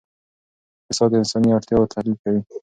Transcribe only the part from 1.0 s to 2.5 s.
د انساني اړتیاوو تحلیل کوي.